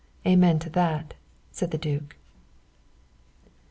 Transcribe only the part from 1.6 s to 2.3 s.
the duke.